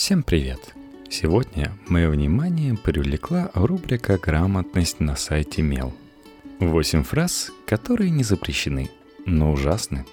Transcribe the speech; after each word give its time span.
Всем 0.00 0.22
привет! 0.22 0.74
Сегодня 1.10 1.76
мое 1.86 2.08
внимание 2.08 2.74
привлекла 2.74 3.50
рубрика 3.52 4.16
«Грамотность» 4.16 4.98
на 4.98 5.14
сайте 5.14 5.60
Мел. 5.60 5.92
Восемь 6.58 7.02
фраз, 7.02 7.52
которые 7.66 8.08
не 8.08 8.24
запрещены, 8.24 8.88
но 9.26 9.52
ужасны. 9.52 10.06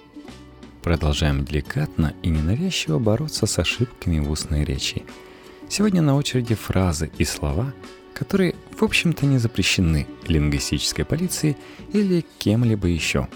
Продолжаем 0.82 1.42
деликатно 1.42 2.12
и 2.22 2.28
ненавязчиво 2.28 2.98
бороться 2.98 3.46
с 3.46 3.58
ошибками 3.58 4.18
в 4.18 4.30
устной 4.30 4.62
речи. 4.62 5.04
Сегодня 5.70 6.02
на 6.02 6.16
очереди 6.16 6.54
фразы 6.54 7.10
и 7.16 7.24
слова, 7.24 7.72
которые, 8.12 8.56
в 8.78 8.82
общем-то, 8.82 9.24
не 9.24 9.38
запрещены 9.38 10.06
лингвистической 10.26 11.06
полицией 11.06 11.56
или 11.94 12.26
кем-либо 12.38 12.88
еще, 12.88 13.26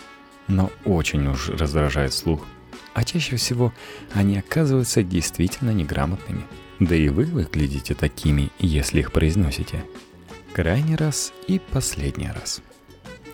но 0.48 0.70
очень 0.84 1.26
уж 1.28 1.48
раздражают 1.48 2.12
слух– 2.12 2.46
а 2.94 3.04
чаще 3.04 3.36
всего 3.36 3.72
они 4.14 4.38
оказываются 4.38 5.02
действительно 5.02 5.70
неграмотными. 5.70 6.44
Да 6.80 6.94
и 6.94 7.08
вы 7.08 7.24
выглядите 7.24 7.94
такими, 7.94 8.50
если 8.58 9.00
их 9.00 9.12
произносите. 9.12 9.84
Крайний 10.52 10.96
раз 10.96 11.32
и 11.46 11.58
последний 11.58 12.28
раз. 12.28 12.60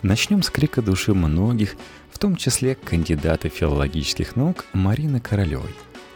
Начнем 0.01 0.43
с 0.43 0.49
крика 0.49 0.81
души 0.81 1.13
многих, 1.13 1.75
в 2.11 2.19
том 2.19 2.35
числе 2.35 2.75
кандидата 2.75 3.49
филологических 3.49 4.35
наук 4.35 4.65
Марины 4.73 5.19
Королевой. 5.19 5.75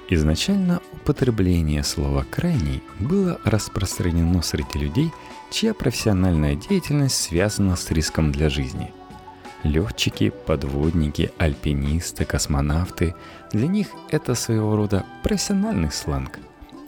Изначально 0.10 0.82
употребление 0.92 1.84
слова 1.84 2.26
«крайний» 2.30 2.84
было 3.00 3.40
распространено 3.44 4.42
среди 4.42 4.80
людей, 4.80 5.12
чья 5.50 5.74
профессиональная 5.74 6.56
деятельность 6.56 7.16
связана 7.16 7.76
с 7.76 7.90
риском 7.90 8.32
для 8.32 8.50
жизни– 8.50 8.92
Летчики, 9.64 10.32
подводники, 10.46 11.32
альпинисты, 11.38 12.26
космонавты– 12.26 13.16
для 13.54 13.68
них 13.68 13.88
это 14.10 14.34
своего 14.34 14.76
рода 14.76 15.06
профессиональный 15.22 15.92
сленг. 15.92 16.40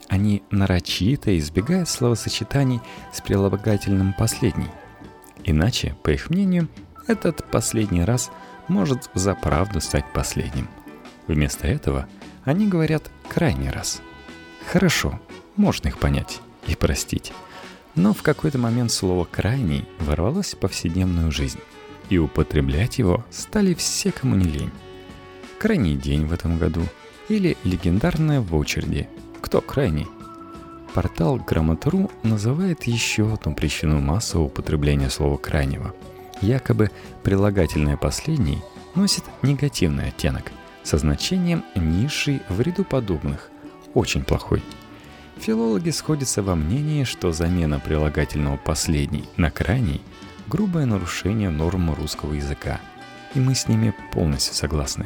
Они 0.09 0.41
нарочито 0.49 1.37
избегают 1.37 1.87
словосочетаний 1.87 2.81
с 3.13 3.21
прилагательным 3.21 4.13
«последний». 4.17 4.69
Иначе, 5.43 5.95
по 6.01 6.09
их 6.09 6.31
мнению, 6.31 6.67
этот 7.07 7.45
последний 7.51 8.03
раз 8.03 8.31
может 8.67 9.11
за 9.13 9.35
правду 9.35 9.79
стать 9.79 10.11
последним. 10.11 10.67
Вместо 11.27 11.67
этого 11.67 12.07
они 12.43 12.67
говорят 12.67 13.11
«крайний 13.29 13.69
раз». 13.69 14.01
Хорошо, 14.71 15.19
можно 15.55 15.89
их 15.89 15.99
понять 15.99 16.41
и 16.65 16.75
простить. 16.75 17.31
Но 17.93 18.13
в 18.13 18.23
какой-то 18.23 18.57
момент 18.57 18.91
слово 18.91 19.25
«крайний» 19.25 19.87
ворвалось 19.99 20.55
в 20.55 20.57
повседневную 20.57 21.31
жизнь 21.31 21.59
и 22.09 22.17
употреблять 22.17 22.99
его 22.99 23.25
стали 23.29 23.73
все, 23.73 24.11
кому 24.11 24.35
не 24.35 24.45
лень. 24.45 24.71
Крайний 25.59 25.95
день 25.95 26.25
в 26.25 26.33
этом 26.33 26.57
году 26.57 26.81
или 27.29 27.57
легендарная 27.63 28.41
в 28.41 28.55
очереди 28.55 29.07
«Кто 29.41 29.61
крайний?». 29.61 30.07
Портал 30.93 31.37
Грамотру 31.37 32.09
называет 32.23 32.83
еще 32.83 33.33
одну 33.33 33.53
причину 33.53 33.99
массового 33.99 34.47
употребления 34.47 35.09
слова 35.09 35.37
«крайнего». 35.37 35.93
Якобы 36.41 36.91
прилагательное 37.23 37.97
«последний» 37.97 38.61
носит 38.93 39.23
негативный 39.41 40.09
оттенок 40.09 40.51
со 40.83 40.97
значением 40.97 41.63
низший 41.75 42.41
в 42.49 42.61
ряду 42.61 42.83
подобных, 42.83 43.49
очень 43.93 44.23
плохой. 44.23 44.61
Филологи 45.39 45.89
сходятся 45.89 46.43
во 46.43 46.55
мнении, 46.55 47.03
что 47.03 47.31
замена 47.31 47.79
прилагательного 47.79 48.57
«последний» 48.57 49.25
на 49.35 49.51
«крайний»– 49.51 50.01
грубое 50.47 50.85
нарушение 50.85 51.49
норм 51.49 51.93
русского 51.93 52.33
языка. 52.33 52.79
И 53.33 53.39
мы 53.39 53.55
с 53.55 53.67
ними 53.67 53.93
полностью 54.11 54.53
согласны. 54.53 55.05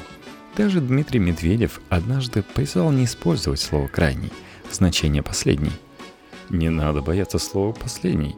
Даже 0.56 0.82
Дмитрий 0.82 1.20
Медведев 1.20 1.82
однажды 1.90 2.44
призвал 2.44 2.92
не 2.92 3.06
использовать 3.06 3.60
слово 3.60 3.88
«крайний» 3.88 4.32
в 4.70 4.76
значение 4.76 5.24
«последний». 5.24 5.72
Не 6.50 6.70
надо 6.70 7.02
бояться 7.02 7.40
слова 7.40 7.72
«последний». 7.74 8.36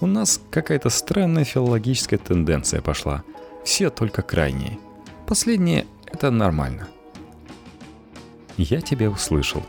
У 0.00 0.06
нас 0.06 0.40
какая-то 0.50 0.90
странная 0.90 1.44
филологическая 1.44 2.18
тенденция 2.18 2.80
пошла. 2.80 3.22
Все 3.64 3.90
только 3.90 4.22
крайние. 4.22 4.78
Последнее— 5.26 5.86
это 6.06 6.30
нормально. 6.30 6.88
«Я 8.56 8.80
тебя 8.80 9.10
услышал». 9.10 9.62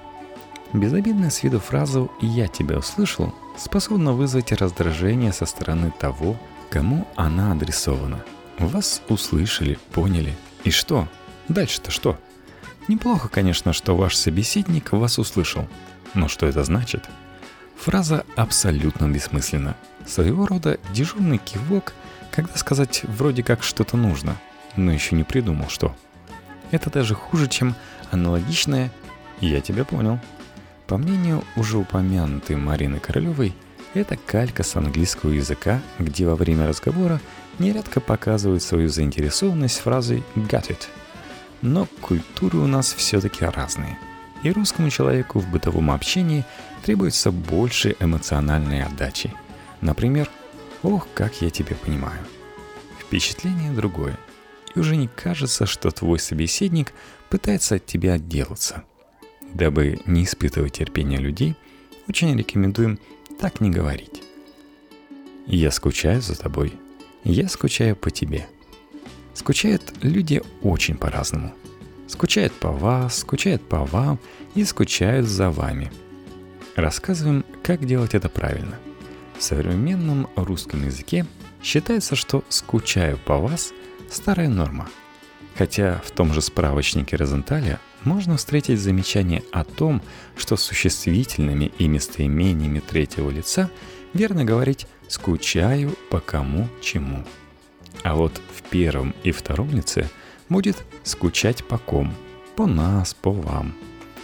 Безобидная 0.74 1.30
с 1.30 1.42
виду 1.44 1.60
фразу 1.60 2.12
«я 2.22 2.48
тебя 2.48 2.78
услышал» 2.78 3.34
способна 3.58 4.14
вызвать 4.14 4.52
раздражение 4.52 5.32
со 5.32 5.46
стороны 5.46 5.92
того, 5.98 6.36
Кому 6.70 7.08
она 7.16 7.52
адресована? 7.52 8.24
Вас 8.60 9.02
услышали, 9.10 9.78
поняли. 9.92 10.36
И 10.64 10.72
что? 10.72 11.08
Дальше-то 11.48 11.92
что? 11.92 12.20
Неплохо, 12.88 13.30
конечно, 13.30 13.74
что 13.74 13.96
ваш 13.96 14.16
собеседник 14.16 14.92
вас 14.92 15.20
услышал. 15.20 15.68
Но 16.14 16.28
что 16.28 16.46
это 16.46 16.64
значит? 16.64 17.10
Фраза 17.78 18.26
абсолютно 18.36 19.08
бессмысленна. 19.10 19.76
Своего 20.06 20.46
рода 20.46 20.80
дежурный 20.94 21.38
кивок, 21.38 21.94
когда 22.32 22.56
сказать 22.56 23.02
вроде 23.04 23.44
как 23.44 23.64
что-то 23.64 23.98
нужно, 23.98 24.38
но 24.76 24.92
еще 24.92 25.16
не 25.16 25.24
придумал 25.24 25.70
что. 25.70 25.96
Это 26.72 26.90
даже 26.90 27.16
хуже, 27.16 27.48
чем 27.48 27.76
аналогичное 28.12 28.92
«я 29.40 29.62
тебя 29.62 29.86
понял». 29.86 30.20
По 30.88 30.98
мнению 30.98 31.44
уже 31.56 31.78
упомянутой 31.78 32.56
Марины 32.56 33.00
Королевой, 33.00 33.56
это 33.96 34.18
калька 34.18 34.64
с 34.64 34.76
английского 34.76 35.32
языка, 35.32 35.82
где 36.00 36.26
во 36.26 36.36
время 36.36 36.68
разговора 36.68 37.22
нередко 37.60 38.00
показывают 38.00 38.62
свою 38.62 38.90
заинтересованность 38.90 39.80
фразой 39.80 40.24
«got 40.36 40.70
it». 40.70 40.88
Но 41.62 41.88
культуры 42.02 42.58
у 42.58 42.68
нас 42.68 42.94
все-таки 42.94 43.46
разные. 43.46 43.98
И 44.44 44.52
русскому 44.52 44.90
человеку 44.90 45.40
в 45.40 45.50
бытовом 45.50 45.90
общении 45.92 46.46
требуется 46.84 47.32
больше 47.32 47.96
эмоциональной 48.00 48.84
отдачи. 48.84 49.34
Например, 49.82 50.30
«Ох, 50.84 51.08
как 51.14 51.42
я 51.42 51.50
тебя 51.50 51.76
понимаю». 51.76 52.20
Впечатление 53.00 53.72
другое. 53.72 54.18
И 54.76 54.80
уже 54.80 54.98
не 54.98 55.08
кажется, 55.08 55.66
что 55.66 55.90
твой 55.90 56.20
собеседник 56.20 56.94
пытается 57.30 57.76
от 57.76 57.86
тебя 57.86 58.14
отделаться. 58.14 58.84
Дабы 59.54 60.02
не 60.06 60.26
испытывать 60.26 60.74
терпения 60.74 61.18
людей, 61.18 61.56
очень 62.08 62.38
рекомендуем 62.38 63.00
так 63.40 63.62
не 63.62 63.70
говорить. 63.70 64.24
Я 65.46 65.72
скучаю 65.72 66.22
за 66.22 66.36
тобой. 66.36 66.74
Я 67.24 67.48
скучаю 67.50 67.96
по 67.96 68.10
тебе. 68.10 68.48
Скучают 69.34 69.94
люди 70.02 70.42
очень 70.62 70.96
по-разному. 70.96 71.54
Скучают 72.08 72.54
по 72.54 72.72
вас, 72.72 73.20
скучают 73.20 73.68
по 73.68 73.86
вам 73.86 74.20
и 74.54 74.64
скучают 74.64 75.28
за 75.28 75.50
вами. 75.50 75.92
Рассказываем, 76.76 77.46
как 77.64 77.86
делать 77.86 78.16
это 78.16 78.30
правильно. 78.30 78.78
В 79.38 79.44
современном 79.44 80.28
русском 80.36 80.86
языке 80.86 81.26
считается, 81.62 82.16
что 82.16 82.44
«скучаю 82.50 83.18
по 83.18 83.38
вас»– 83.38 83.74
старая 84.10 84.50
норма. 84.50 84.88
Хотя 85.58 86.02
в 86.06 86.12
том 86.12 86.34
же 86.34 86.42
справочнике 86.42 87.16
Розенталя 87.16 87.80
можно 88.06 88.38
встретить 88.38 88.80
замечание 88.80 89.44
о 89.52 89.64
том, 89.64 90.02
что 90.38 90.56
существительными 90.56 91.72
и 91.78 91.88
местоимениями 91.88 92.80
третьего 92.80 93.30
лица 93.30 93.70
верно 94.14 94.46
говорить 94.46 94.88
«скучаю 95.08 95.96
по 96.10 96.20
кому 96.20 96.70
чему». 96.82 97.26
А 98.04 98.16
вот 98.16 98.40
в 98.56 98.62
первом 98.70 99.16
и 99.24 99.32
втором 99.32 99.72
лице 99.72 100.10
будет 100.50 100.78
«скучать 101.04 101.66
по 101.66 101.78
ком», 101.78 102.14
«по 102.56 102.68
нас», 102.68 103.14
«по 103.16 103.32
вам». 103.32 103.74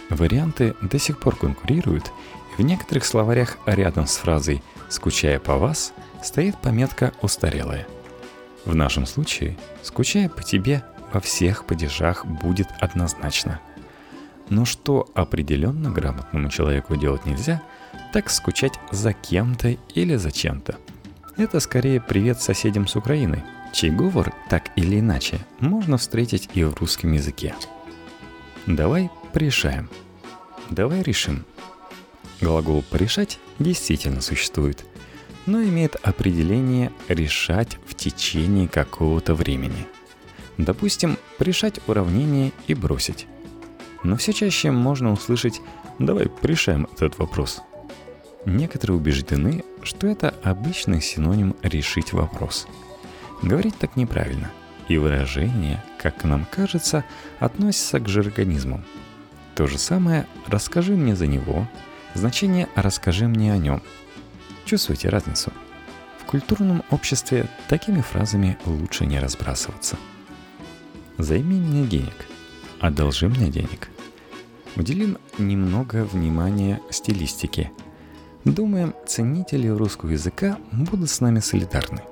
Варианты 0.08 0.74
до 0.80 0.98
сих 0.98 1.18
пор 1.18 1.36
конкурируют, 1.36 2.12
и 2.56 2.62
в 2.62 2.64
некоторых 2.64 3.04
словарях 3.04 3.58
рядом 3.66 4.06
с 4.06 4.16
фразой 4.16 4.62
«скучая 4.88 5.40
по 5.40 5.56
вас» 5.56 5.92
стоит 6.22 6.56
пометка 6.60 7.12
«устарелая». 7.20 7.88
В 8.64 8.76
нашем 8.76 9.06
случае 9.06 9.58
«скучая 9.82 10.28
по 10.28 10.42
тебе» 10.42 10.84
во 11.12 11.20
всех 11.20 11.66
падежах 11.66 12.24
будет 12.24 12.68
однозначно– 12.80 13.60
но 14.52 14.66
что 14.66 15.08
определенно 15.14 15.90
грамотному 15.90 16.50
человеку 16.50 16.94
делать 16.96 17.24
нельзя, 17.24 17.62
так 18.12 18.28
скучать 18.28 18.78
за 18.90 19.14
кем-то 19.14 19.78
или 19.94 20.16
за 20.16 20.30
чем-то. 20.30 20.76
Это 21.38 21.58
скорее 21.58 22.02
привет 22.02 22.42
соседям 22.42 22.86
с 22.86 22.94
Украины, 22.94 23.42
чей 23.72 23.90
говор 23.90 24.34
так 24.50 24.70
или 24.76 25.00
иначе 25.00 25.38
можно 25.58 25.96
встретить 25.96 26.50
и 26.52 26.64
в 26.64 26.74
русском 26.74 27.12
языке. 27.12 27.54
Давай 28.66 29.10
порешаем. 29.32 29.88
Давай 30.68 31.02
решим. 31.02 31.46
Глагол 32.42 32.82
«порешать» 32.82 33.38
действительно 33.58 34.20
существует, 34.20 34.84
но 35.46 35.62
имеет 35.62 35.96
определение 36.02 36.92
«решать 37.08 37.78
в 37.86 37.94
течение 37.94 38.68
какого-то 38.68 39.34
времени». 39.34 39.86
Допустим, 40.58 41.16
решать 41.38 41.80
уравнение 41.86 42.52
и 42.66 42.74
бросить 42.74 43.26
но 44.02 44.16
все 44.16 44.32
чаще 44.32 44.70
можно 44.70 45.12
услышать 45.12 45.60
«давай 45.98 46.30
решаем 46.42 46.88
этот 46.94 47.18
вопрос». 47.18 47.62
Некоторые 48.44 48.96
убеждены, 48.96 49.64
что 49.82 50.06
это 50.06 50.34
обычный 50.42 51.00
синоним 51.00 51.54
«решить 51.62 52.12
вопрос». 52.12 52.66
Говорить 53.42 53.76
так 53.78 53.96
неправильно, 53.96 54.50
и 54.88 54.98
выражение, 54.98 55.82
как 55.98 56.24
нам 56.24 56.46
кажется, 56.50 57.04
относится 57.40 58.00
к 58.00 58.08
жаргонизмам. 58.08 58.84
То 59.54 59.66
же 59.66 59.78
самое 59.78 60.26
«расскажи 60.48 60.92
мне 60.92 61.14
за 61.14 61.26
него», 61.26 61.68
Значение 62.14 62.68
«расскажи 62.74 63.26
мне 63.26 63.52
о 63.52 63.56
нем». 63.56 63.82
Чувствуете 64.66 65.08
разницу? 65.08 65.50
В 66.18 66.24
культурном 66.24 66.82
обществе 66.90 67.48
такими 67.68 68.02
фразами 68.02 68.58
лучше 68.66 69.06
не 69.06 69.18
разбрасываться. 69.18 69.96
«Займи 71.16 71.58
мне 71.58 71.86
денег», 71.86 72.14
«одолжи 72.82 73.28
мне 73.28 73.48
денег». 73.48 73.88
Уделим 74.76 75.16
немного 75.38 76.04
внимания 76.04 76.80
стилистике. 76.90 77.70
Думаем, 78.44 78.94
ценители 79.06 79.68
русского 79.68 80.10
языка 80.10 80.58
будут 80.72 81.08
с 81.08 81.20
нами 81.20 81.38
солидарны. 81.38 82.02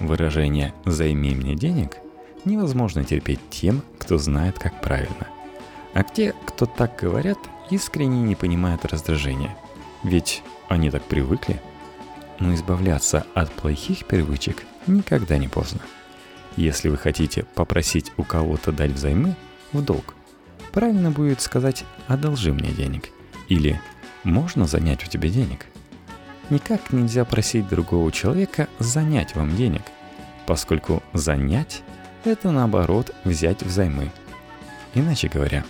Выражение 0.00 0.74
«займи 0.84 1.34
мне 1.34 1.54
денег» 1.54 1.98
невозможно 2.44 3.04
терпеть 3.04 3.40
тем, 3.50 3.82
кто 3.98 4.18
знает, 4.18 4.58
как 4.58 4.80
правильно. 4.80 5.28
А 5.94 6.02
те, 6.02 6.34
кто 6.46 6.66
так 6.66 6.96
говорят, 6.96 7.38
искренне 7.70 8.20
не 8.22 8.34
понимают 8.34 8.84
раздражения. 8.84 9.56
Ведь 10.02 10.42
они 10.68 10.90
так 10.90 11.02
привыкли. 11.04 11.60
Но 12.40 12.54
избавляться 12.54 13.26
от 13.34 13.52
плохих 13.52 14.06
привычек 14.06 14.64
никогда 14.86 15.38
не 15.38 15.48
поздно. 15.48 15.80
Если 16.56 16.88
вы 16.88 16.96
хотите 16.96 17.44
попросить 17.54 18.12
у 18.16 18.24
кого-то 18.24 18.72
дать 18.72 18.92
взаймы 18.92 19.36
в 19.72 19.82
долг, 19.82 20.14
правильно 20.72 21.10
будет 21.10 21.40
сказать 21.40 21.84
«одолжи 22.06 22.52
мне 22.52 22.70
денег» 22.70 23.10
или 23.48 23.80
«можно 24.24 24.66
занять 24.66 25.04
у 25.04 25.10
тебя 25.10 25.28
денег». 25.28 25.66
Никак 26.50 26.92
нельзя 26.92 27.24
просить 27.24 27.68
другого 27.68 28.10
человека 28.10 28.68
занять 28.78 29.34
вам 29.34 29.54
денег, 29.54 29.82
поскольку 30.46 31.02
занять– 31.12 31.82
это 32.24 32.50
наоборот 32.50 33.14
взять 33.24 33.62
взаймы. 33.62 34.10
Иначе 34.94 35.28
говоря, 35.28 35.64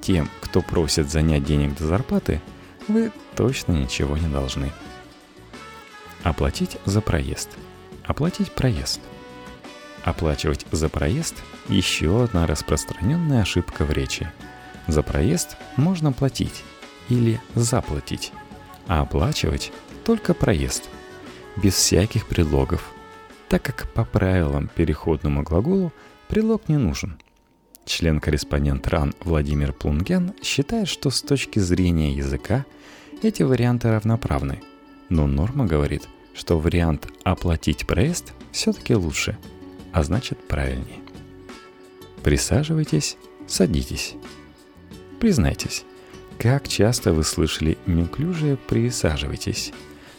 тем, 0.00 0.28
кто 0.40 0.62
просит 0.62 1.10
занять 1.10 1.44
денег 1.44 1.76
до 1.76 1.86
зарплаты, 1.86 2.42
вы 2.88 3.12
точно 3.36 3.72
ничего 3.72 4.16
не 4.16 4.28
должны. 4.28 4.72
Оплатить 6.22 6.76
за 6.84 7.00
проезд. 7.00 7.50
Оплатить 8.04 8.52
проезд. 8.52 9.00
Оплачивать 10.06 10.64
за 10.70 10.88
проезд– 10.88 11.42
еще 11.68 12.22
одна 12.22 12.46
распространенная 12.46 13.42
ошибка 13.42 13.84
в 13.84 13.90
речи. 13.90 14.30
За 14.86 15.02
проезд 15.02 15.56
можно 15.76 16.12
платить 16.12 16.62
или 17.08 17.40
заплатить, 17.56 18.30
а 18.86 19.00
оплачивать 19.00 19.72
только 20.04 20.32
проезд, 20.32 20.88
без 21.56 21.74
всяких 21.74 22.28
предлогов, 22.28 22.88
так 23.48 23.64
как 23.64 23.92
по 23.94 24.04
правилам 24.04 24.70
переходному 24.72 25.42
глаголу 25.42 25.92
предлог 26.28 26.68
не 26.68 26.76
нужен. 26.76 27.18
Член-корреспондент 27.84 28.86
РАН 28.86 29.12
Владимир 29.24 29.72
Плунгян 29.72 30.34
считает, 30.40 30.86
что 30.86 31.10
с 31.10 31.20
точки 31.20 31.58
зрения 31.58 32.14
языка 32.14 32.64
эти 33.24 33.42
варианты 33.42 33.90
равноправны, 33.90 34.62
но 35.08 35.26
норма 35.26 35.66
говорит, 35.66 36.04
что 36.32 36.60
вариант 36.60 37.08
«оплатить 37.24 37.88
проезд» 37.88 38.34
все-таки 38.52 38.94
лучше, 38.94 39.36
а 39.96 40.02
значит 40.02 40.38
правильнее. 40.46 41.00
Присаживайтесь, 42.22 43.16
садитесь. 43.46 44.14
Признайтесь, 45.20 45.84
как 46.38 46.68
часто 46.68 47.14
вы 47.14 47.24
слышали 47.24 47.78
неуклюжее 47.86 48.58
«присаживайтесь»? 48.58 49.72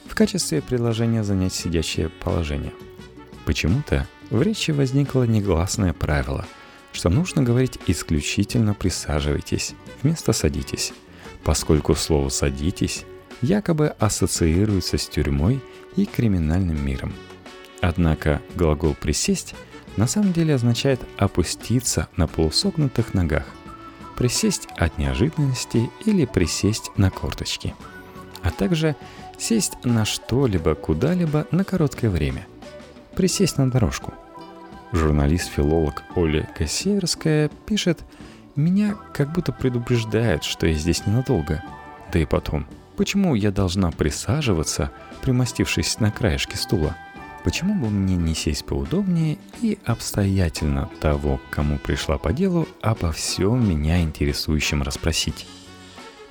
в 0.08 0.16
качестве 0.16 0.64
предложения 0.64 1.24
занять 1.24 1.54
сидящее 1.54 2.10
положение. 2.10 2.74
Почему-то 3.46 4.08
в 4.32 4.42
речи 4.42 4.72
возникло 4.72 5.28
негласное 5.28 5.94
правило, 5.94 6.48
что 6.92 7.12
нужно 7.12 7.44
говорить 7.44 7.78
исключительно 7.86 8.74
«присаживайтесь» 8.74 9.76
вместо 10.02 10.34
«садитесь», 10.34 10.92
поскольку 11.44 11.94
слово 11.94 12.30
«садитесь» 12.30 13.06
якобы 13.44 13.90
ассоциируется 14.00 14.98
с 14.98 15.08
тюрьмой 15.08 15.62
и 15.96 16.06
криминальным 16.08 16.84
миром. 16.84 17.14
Однако 17.80 18.42
глагол 18.56 18.96
«присесть» 18.96 19.54
на 19.98 20.08
самом 20.08 20.32
деле 20.32 20.56
означает 20.56 21.02
опуститься 21.18 22.08
на 22.16 22.28
полусогнутых 22.28 23.14
ногах, 23.14 23.46
присесть 24.16 24.68
от 24.78 24.98
неожиданности 24.98 25.90
или 26.06 26.26
присесть 26.26 26.92
на 26.96 27.12
корточки, 27.12 27.76
а 28.42 28.52
также 28.52 28.96
Сесть 29.38 29.74
на 29.84 30.04
что-либо, 30.04 30.74
куда-либо 30.74 31.46
на 31.52 31.64
короткое 31.64 32.10
время. 32.10 32.48
Присесть 33.16 33.58
на 33.58 33.70
дорожку. 33.70 34.14
Журналист-филолог 34.92 36.04
Оля 36.16 36.50
Кассиерская 36.58 37.50
пишет 37.68 38.00
«Меня 38.56 38.96
как 39.14 39.32
будто 39.32 39.52
предупреждают, 39.52 40.44
что 40.44 40.66
я 40.66 40.74
здесь 40.74 41.06
ненадолго. 41.06 41.64
Да 42.12 42.18
и 42.18 42.26
потом, 42.26 42.66
почему 42.96 43.36
я 43.36 43.52
должна 43.52 43.92
присаживаться, 43.92 44.92
примостившись 45.22 46.00
на 46.00 46.10
краешке 46.10 46.58
стула? 46.58 46.96
Почему 47.48 47.76
бы 47.76 47.90
мне 47.90 48.18
не 48.18 48.36
сесть 48.36 48.66
поудобнее 48.66 49.38
и 49.62 49.78
обстоятельно 49.86 50.90
того, 51.00 51.40
кому 51.50 51.78
пришла 51.78 52.18
по 52.18 52.34
делу, 52.34 52.68
обо 52.82 53.14
всем 53.14 53.70
меня 53.70 54.02
интересующем 54.02 54.84
расспросить?» 54.84 55.48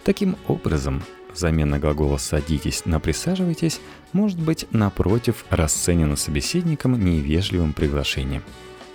Таким 0.05 0.37
образом, 0.47 1.03
замена 1.35 1.79
глагола 1.79 2.19
«садитесь» 2.19 2.85
на 2.85 3.01
«присаживайтесь» 3.01 3.81
может 4.13 4.39
быть, 4.39 4.67
напротив, 4.73 5.47
расценена 5.49 6.17
собеседником 6.17 7.03
невежливым 7.03 7.73
приглашением. 7.73 8.43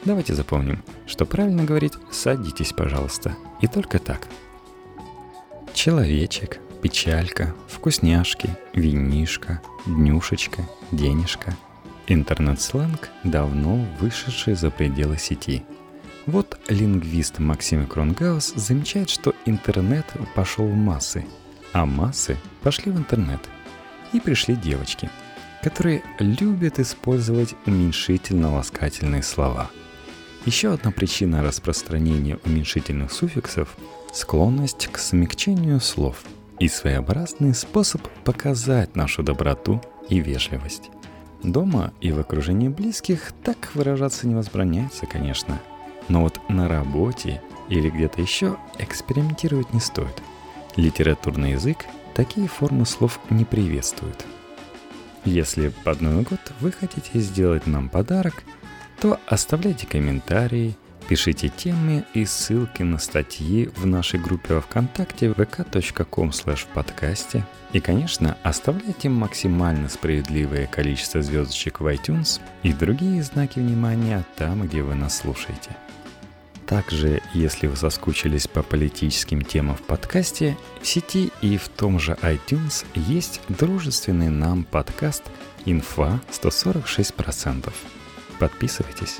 Давайте 0.06 0.36
запомним, 0.36 0.84
что 1.08 1.26
правильно 1.26 1.64
говорить 1.64 1.94
«садитесь, 2.12 2.72
пожалуйста», 2.72 3.36
и 3.62 3.68
только 3.68 3.98
так. 3.98 4.28
Человечек, 5.74 6.60
печалька, 6.84 7.56
вкусняшки, 7.68 8.56
винишка, 8.76 9.60
днюшечка, 9.88 10.70
денежка. 10.92 11.58
Интернет-сленг, 12.08 13.10
давно 13.24 13.86
вышедший 14.00 14.56
за 14.56 14.70
пределы 14.70 15.18
сети. 15.18 15.64
Вот 16.26 16.60
лингвист 16.68 17.40
Максим 17.40 17.88
Кронгаус 17.88 18.54
замечает, 18.56 19.10
что 19.10 19.34
интернет 19.46 20.06
пошел 20.36 20.68
в 20.68 20.76
массы– 20.76 21.26
а 21.74 21.86
массы 21.86 22.38
пошли 22.64 22.92
в 22.92 22.98
интернет. 22.98 23.40
И 24.14 24.20
пришли 24.20 24.56
девочки, 24.56 25.10
которые 25.64 26.04
любят 26.20 26.80
использовать 26.80 27.56
уменьшительно-ласкательные 27.66 29.24
слова. 29.24 29.70
Еще 30.46 30.74
одна 30.74 30.92
причина 30.92 31.44
распространения 31.44 32.40
уменьшительных 32.46 33.12
суффиксов– 33.12 33.78
склонность 34.14 34.88
к 34.92 34.98
смягчению 34.98 35.80
слов 35.80 36.24
и 36.60 36.68
своеобразный 36.68 37.54
способ 37.54 38.02
показать 38.26 38.96
нашу 38.96 39.24
доброту 39.24 39.82
и 40.10 40.20
вежливость. 40.20 40.90
Дома 41.44 41.94
и 42.02 42.12
в 42.12 42.20
окружении 42.20 42.68
близких 42.70 43.32
так 43.44 43.72
выражаться 43.74 44.28
не 44.28 44.36
возбраняется, 44.36 45.06
конечно. 45.06 45.60
Но 46.08 46.22
вот 46.22 46.40
на 46.50 46.68
работе 46.68 47.42
или 47.70 47.90
где-то 47.90 48.22
еще 48.22 48.58
экспериментировать 48.80 49.74
не 49.74 49.80
стоит– 49.80 50.22
Литературный 50.78 51.52
язык 51.52 51.86
такие 52.14 52.48
формы 52.48 52.86
слов 52.86 53.20
не 53.30 53.44
приветствует. 53.44 54.26
Если 55.26 55.72
под 55.84 56.02
Новый 56.02 56.24
год 56.24 56.40
вы 56.62 56.72
хотите 56.72 57.20
сделать 57.20 57.68
нам 57.68 57.90
подарок, 57.90 58.44
то 59.02 59.20
оставляйте 59.28 59.86
комментарии, 59.86 60.78
пишите 61.12 61.50
темы 61.50 62.06
и 62.14 62.24
ссылки 62.24 62.84
на 62.84 62.98
статьи 62.98 63.70
в 63.76 63.86
нашей 63.86 64.18
группе 64.18 64.54
во 64.54 64.62
ВКонтакте 64.62 65.26
vk.com 65.26 66.32
в 66.32 66.66
подкасте. 66.68 67.46
И, 67.74 67.82
конечно, 67.82 68.38
оставляйте 68.44 69.10
максимально 69.10 69.90
справедливое 69.90 70.68
количество 70.68 71.22
звездочек 71.22 71.82
в 71.82 71.88
iTunes 71.88 72.40
и 72.64 72.72
другие 72.72 73.22
знаки 73.24 73.60
внимания 73.60 74.24
там, 74.38 74.66
где 74.66 74.84
вы 74.84 74.96
нас 74.96 75.18
слушаете. 75.18 75.76
Также, 76.66 77.22
если 77.34 77.68
вы 77.68 77.76
соскучились 77.76 78.48
по 78.48 78.64
политическим 78.64 79.42
темам 79.42 79.76
в 79.76 79.82
подкасте, 79.82 80.58
в 80.82 80.88
сети 80.88 81.30
и 81.42 81.58
в 81.58 81.68
том 81.68 82.00
же 82.00 82.18
iTunes 82.22 82.86
есть 82.96 83.42
дружественный 83.50 84.30
нам 84.30 84.64
подкаст 84.64 85.24
«Инфа 85.66 86.22
146%». 86.32 87.70
Подписывайтесь. 88.40 89.20